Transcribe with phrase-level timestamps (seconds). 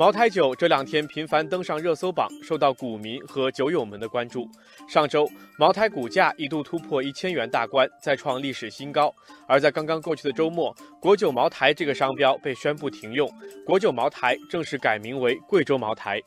[0.00, 4.48] 茅台酒这两天频繁登上热搜榜，受到股民和酒友们的关注。
[4.88, 9.14] 上周，茅台股价一度突破一千元大关，再创历史新高。
[9.46, 13.30] 而在刚刚过去的周末，国酒茅台这个商标被宣布停用，
[13.66, 16.18] 国酒茅台正式改名为贵州茅台。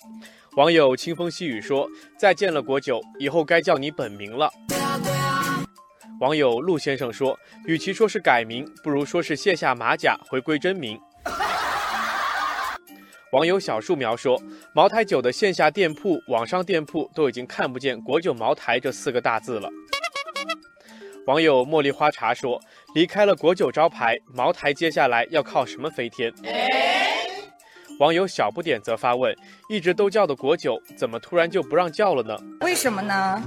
[0.56, 4.52] 网友清风细雨说：“再见了，国酒，以后该叫你本名了。”
[6.22, 7.36] 网友陆先生说
[7.66, 10.96] ：“与其说是改名，不如说是卸下马甲，回归真名。”
[13.34, 14.40] 网友小树苗说
[14.76, 19.68] ：“茅台酒的线下店铺、网上店铺都已经看不见‘国酒茅台’这四个大字了。”
[21.26, 22.62] 网友茉莉花茶说
[22.94, 26.32] ：“离开了国酒招牌，茅台接下来要靠什么飞天？”
[28.00, 29.36] 网友小不点则发问
[29.68, 32.38] ：“一直都叫的国酒，怎么突然就不让叫了呢？
[32.62, 33.42] 为什么呢？”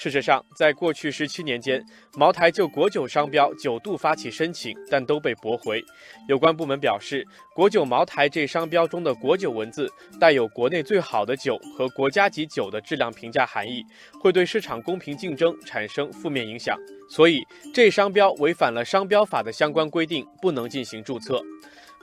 [0.00, 1.84] 事实上，在过去十七年间，
[2.16, 5.84] 茅台就国酒商标九度发起申请，但都被驳回。
[6.28, 13.84] 有关部门表示，国酒茅台这商标中的“国酒”文字带有国内最好的酒和国家级酒的质量评价含义，
[14.20, 16.78] 会对市场公平竞争产生负面影响，
[17.10, 21.42] 所以这商标违反了商标法的相关规定，不能进行注册。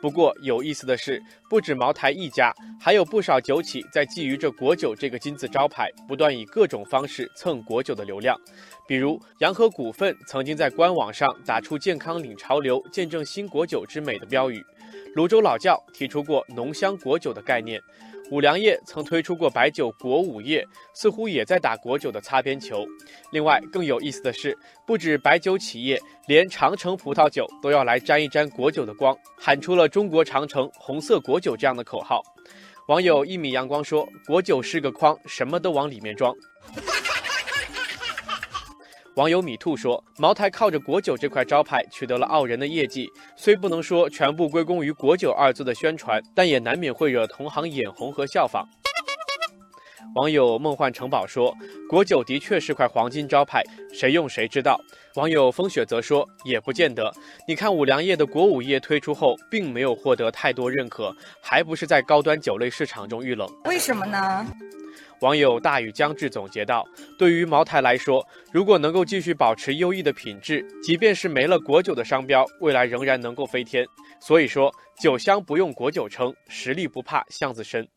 [0.02, 8.40] 不过有意思的是，不止茅台一家，还有不少酒企在觊觎着国酒这个金字招牌，不断以各种方式蹭国酒的流量。
[8.88, 14.64] 比如洋河股份曾经在官网上打出“健康领潮流，见证新国酒之美”的标语，
[15.16, 17.82] 泸州老窖提出过浓香国酒的概念。
[18.32, 22.86] 五粮液曾推出过白酒国五液，似乎也在打国酒的擦边球。
[23.32, 32.22] 另外，更有意思的是，不止白酒企业，连长城葡萄酒都要来沾一沾国酒的光，喊出了“中国长城，红色国酒”这样的口号。
[32.88, 36.34] 网友一米阳光说：“国酒是个筐，什么都往里面装。”
[39.16, 48.68] 网友米兔说：“茅台靠着国酒这块招牌取得了傲人的业绩，虽不能说全部归功于‘国酒’二字的宣传，但也难免会惹同行眼红和效仿。”
[50.16, 51.56] 网友梦幻城堡说
[51.90, 54.78] ：“国酒的确是块黄金招牌，谁用谁知道。”
[55.16, 57.10] 网友风雪则说：“也不见得，
[57.48, 63.50] 你看五粮液的国五液推出后，并没有获得太多认可，还不是在高端酒类市场中遇冷？
[63.64, 64.46] 为什么呢？”
[65.22, 66.86] 网友大雨将至总结道
[67.18, 73.86] ：“对于茅台来说，如果能够继续保持优异的品质，即便是没了国酒的商标，未来仍然能够飞天。
[74.20, 77.88] 所以说，酒香不用国酒撑，实力不怕巷子深。”